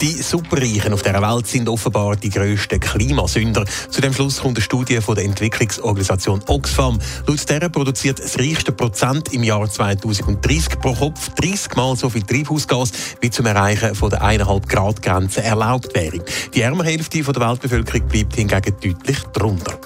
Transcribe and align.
Die 0.00 0.22
Superreichen 0.22 0.92
auf 0.92 1.02
der 1.02 1.20
Welt 1.22 1.46
sind 1.46 1.68
offenbar 1.68 2.16
die 2.16 2.30
grössten 2.30 2.80
Klimasünder. 2.80 3.64
Zu 3.90 4.00
dem 4.00 4.12
Schluss 4.12 4.40
kommt 4.40 4.56
eine 4.56 4.62
Studie 4.62 5.00
von 5.00 5.14
der 5.14 5.24
Entwicklungsorganisation 5.24 6.42
Oxfam. 6.46 6.98
Laut 7.26 7.48
der 7.48 7.68
produziert 7.68 8.18
das 8.18 8.38
reichste 8.38 8.72
Prozent 8.72 9.32
im 9.32 9.42
Jahr 9.44 9.68
2030 9.68 10.80
pro 10.80 10.94
Kopf 10.94 11.30
30 11.36 11.76
Mal 11.76 11.96
so 11.96 12.10
viel 12.10 12.22
Treibhausgas, 12.22 12.90
wie 13.20 13.30
zum 13.30 13.46
Erreichen 13.46 13.94
von 13.94 14.10
der 14.10 14.22
1,5 14.22 14.68
Grad 14.68 15.02
Grenze 15.02 15.42
erlaubt 15.42 15.94
wäre. 15.94 16.24
Die 16.52 16.60
ärmere 16.60 16.88
Hälfte 16.88 17.22
der 17.22 17.48
Weltbevölkerung 17.48 18.08
bleibt 18.08 18.36
hingegen 18.36 18.74
deutlich 18.80 19.18
drunter. 19.32 19.78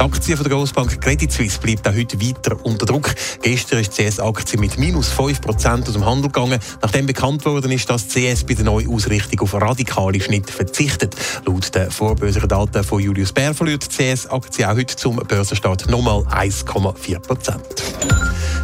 Die 0.00 0.06
Aktie 0.06 0.34
von 0.34 0.44
der 0.44 0.56
Grossbank 0.56 0.98
Credit 1.02 1.30
Suisse 1.30 1.60
bleibt 1.60 1.86
auch 1.86 1.92
heute 1.92 2.18
weiter 2.22 2.56
unter 2.64 2.86
Druck. 2.86 3.14
Gestern 3.42 3.80
ist 3.80 3.98
die 3.98 4.04
CS-Aktie 4.04 4.58
mit 4.58 4.78
minus 4.78 5.12
5% 5.12 5.86
aus 5.86 5.92
dem 5.92 6.06
Handel 6.06 6.30
gegangen, 6.30 6.58
nachdem 6.80 7.04
bekannt 7.04 7.44
worden 7.44 7.70
ist, 7.70 7.90
dass 7.90 8.08
die 8.08 8.32
CS 8.32 8.44
bei 8.44 8.54
der 8.54 8.64
Neuausrichtung 8.64 9.40
auf 9.40 9.52
radikale 9.52 10.18
Schnitte 10.18 10.54
verzichtet. 10.54 11.14
Laut 11.44 11.74
den 11.74 11.90
vorböseren 11.90 12.48
Daten 12.48 12.82
von 12.82 13.00
Julius 13.00 13.34
Bär 13.34 13.52
verliert 13.52 13.86
die 13.92 14.14
CS-Aktie 14.14 14.66
auch 14.66 14.74
heute 14.74 14.96
zum 14.96 15.16
Börsenstart 15.16 15.90
nochmal 15.90 16.22
1,4%. 16.22 17.60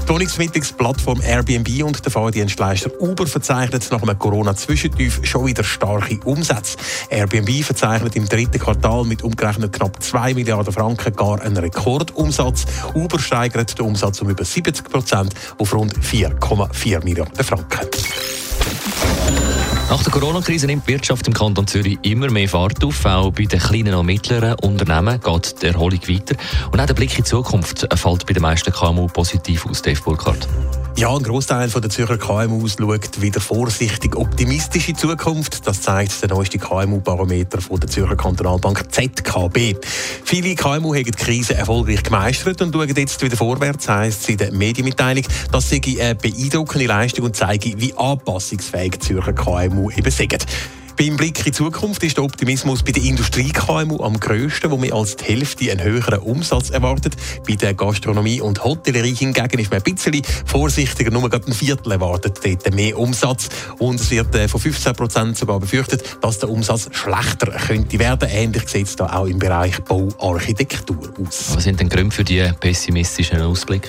Die 0.07 0.13
Wohnungsvermittlungsplattform 0.13 1.21
Airbnb 1.21 1.83
und 1.83 2.05
der 2.05 2.13
Fahrdienstleister 2.13 2.93
Uber 3.01 3.27
verzeichnen 3.27 3.83
nach 3.91 4.03
einem 4.03 4.17
Corona-Zwischentief 4.17 5.19
schon 5.25 5.47
wieder 5.47 5.65
starke 5.65 6.21
Umsätze. 6.25 6.79
Airbnb 7.11 7.65
verzeichnet 7.65 8.15
im 8.15 8.29
dritten 8.29 8.61
Quartal 8.61 9.03
mit 9.03 9.25
umgerechnet 9.25 9.73
knapp 9.73 10.01
2 10.01 10.35
Milliarden 10.35 10.73
Franken 10.73 11.13
gar 11.17 11.43
einen 11.43 11.57
Rekordumsatz. 11.57 12.67
Uber 12.95 13.19
steigert 13.19 13.77
den 13.81 13.87
Umsatz 13.87 14.23
um 14.23 14.31
über 14.31 14.45
70 14.45 14.89
Prozent 14.89 15.35
auf 15.59 15.75
rund 15.75 15.93
4,4 15.99 17.03
Milliarden 17.03 17.45
Franken. 17.45 17.89
Nach 19.89 20.03
der 20.03 20.13
Corona-Krise 20.13 20.67
nimmt 20.67 20.89
die 20.89 20.95
Wirtschaft 20.95 21.29
im 21.29 21.33
Kanton 21.33 21.65
Zürich 21.67 21.97
immer 22.03 22.29
mehr 22.29 22.49
Fahrt 22.49 22.83
auf. 22.83 23.05
Auch 23.07 23.31
bei 23.31 23.45
den 23.45 23.61
kleinen 23.61 23.95
und 23.95 24.07
mittleren 24.07 24.55
Unternehmen 24.61 25.21
geht 25.21 25.63
die 25.63 25.67
Erholung 25.67 26.01
weiter. 26.09 26.35
Und 26.73 26.81
auch 26.81 26.87
der 26.87 26.95
Blick 26.95 27.11
in 27.11 27.23
die 27.23 27.31
Zukunft 27.31 27.87
fällt 27.95 28.27
bei 28.27 28.33
den 28.33 28.43
meisten 28.43 28.73
KMU 28.73 29.07
positiv 29.07 29.65
aus, 29.65 29.83
Dave 29.83 30.01
Burkhardt. 30.03 30.49
Ja, 30.99 31.15
ein 31.15 31.23
Großteil 31.23 31.69
der 31.69 31.91
Zürcher 31.91 32.17
KMUs 32.17 32.77
schaut 32.81 33.21
wieder 33.21 33.39
vorsichtig 33.39 34.17
optimistisch 34.17 34.89
in 34.89 34.97
Zukunft. 34.97 35.67
Das 35.67 35.83
zeigt 35.83 36.23
der 36.23 36.31
neueste 36.31 36.57
KMU-Barometer 36.57 37.59
der 37.59 37.89
Zürcher 37.89 38.17
Kantonalbank 38.17 38.91
ZKB. 38.91 39.75
Viele 40.25 40.55
KMU 40.55 40.95
haben 40.95 41.05
die 41.05 41.11
Krise 41.11 41.55
erfolgreich 41.55 42.03
gemeistert 42.03 42.63
und 42.63 42.73
schauen 42.73 42.97
jetzt 42.97 43.21
wieder 43.21 43.37
vorwärts, 43.37 43.91
heisst 43.91 44.23
es 44.23 44.29
in 44.31 44.39
der 44.39 44.53
Medienmitteilung. 44.53 45.25
Das 45.53 45.69
sei 45.69 45.83
eine 46.01 46.15
beeindruckende 46.15 46.87
Leistung 46.87 47.27
und 47.27 47.37
zeige, 47.37 47.79
wie 47.79 47.93
anpassungsfähig 47.93 48.93
die 48.93 49.01
Zürcher 49.01 49.35
KMU 49.35 49.91
eben 49.91 50.11
sind. 50.11 50.47
Beim 50.99 51.19
Blick 51.19 51.41
in 51.41 51.45
die 51.45 51.53
Zukunft 51.53 52.03
ist 52.05 52.17
der 52.17 52.25
Optimismus 52.25 52.83
bei 52.83 52.91
der 52.91 53.03
Industrie-KMU 53.03 54.03
am 54.03 54.19
grössten, 54.19 54.71
wo 54.71 54.79
mehr 54.79 54.95
als 54.95 55.17
die 55.17 55.25
Hälfte 55.25 55.71
einen 55.71 55.83
höheren 55.83 56.21
Umsatz 56.21 56.71
erwartet. 56.71 57.15
Bei 57.47 57.55
der 57.55 57.75
Gastronomie 57.75 58.41
und 58.41 58.65
Hotellerie 58.65 59.15
hingegen 59.15 59.59
ist 59.59 59.71
man 59.71 59.83
ein 59.83 59.95
bisschen 59.95 60.23
vorsichtiger, 60.47 61.11
nur 61.11 61.29
gerade 61.29 61.49
ein 61.49 61.53
Viertel 61.53 61.93
erwartet 61.93 62.41
dort 62.43 62.75
mehr 62.75 62.99
Umsatz. 62.99 63.51
Und 63.79 64.01
es 64.01 64.11
wird 64.11 64.35
äh, 64.35 64.49
von 64.49 64.59
15 64.59 64.95
Prozent 64.95 65.37
sogar 65.37 65.61
befürchtet, 65.61 66.03
dass 66.23 66.39
der 66.39 66.49
Umsatz 66.49 66.89
schlechter 66.93 67.51
könnte 67.51 67.99
werden. 67.99 68.31
Ähnlich 68.31 68.67
sieht 68.67 68.87
es 68.87 68.97
da 68.97 69.13
auch 69.13 69.27
im 69.27 69.39
Bereich 69.39 69.79
Bauarchitektur 69.85 71.13
aus. 71.21 71.57
Was 71.57 71.65
sind 71.65 71.79
denn 71.79 71.91
Gründe 71.91 72.15
für 72.15 72.25
die 72.25 72.43
pessimistischen 72.59 73.43
Ausblick? 73.43 73.87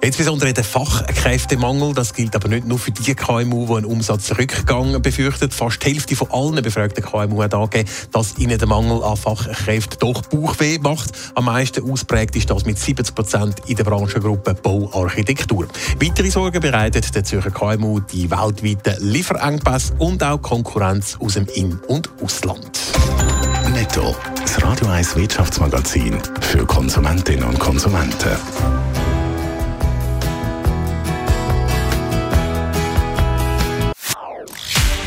Insbesondere 0.00 0.54
der 0.54 0.64
Fachkräftemangel. 0.64 1.92
Das 1.92 2.14
gilt 2.14 2.34
aber 2.34 2.48
nicht 2.48 2.66
nur 2.66 2.78
für 2.78 2.92
die 2.92 3.14
KMU, 3.14 3.66
die 3.66 3.74
einen 3.74 3.84
Umsatzrückgang 3.84 5.02
befürchten. 5.02 5.50
Fast 5.50 5.84
die 5.84 5.92
Hälfte 5.92 6.16
von 6.16 6.30
allen 6.46 6.62
befragten 6.62 7.04
KMU 7.04 7.42
hat 7.42 7.54
angegeben, 7.54 7.88
dass 8.12 8.38
ihnen 8.38 8.58
der 8.58 8.68
Mangel 8.68 9.02
an 9.02 9.16
Fachkräften 9.16 9.98
doch 9.98 10.22
Bauchweh 10.22 10.78
macht. 10.78 11.10
Am 11.34 11.46
meisten 11.46 11.90
ausprägt 11.90 12.36
ist 12.36 12.50
das 12.50 12.64
mit 12.64 12.78
70 12.78 13.14
Prozent 13.14 13.54
in 13.66 13.76
der 13.76 13.84
Branchengruppe 13.84 14.54
Bauarchitektur. 14.54 15.66
Weitere 16.00 16.30
Sorgen 16.30 16.60
bereitet 16.60 17.14
der 17.14 17.24
Zürcher 17.24 17.50
KMU 17.50 18.00
die 18.00 18.30
weltweiten 18.30 18.96
Lieferengpässe 19.00 19.94
und 19.98 20.22
auch 20.22 20.40
Konkurrenz 20.40 21.16
aus 21.20 21.34
dem 21.34 21.46
In- 21.54 21.80
und 21.88 22.10
Ausland. 22.22 22.80
Netto. 23.72 24.14
Das 24.40 24.62
Radio 24.62 24.86
1 24.88 25.16
Wirtschaftsmagazin 25.16 26.18
für 26.40 26.64
Konsumentinnen 26.64 27.44
und 27.44 27.58
Konsumenten. 27.58 28.85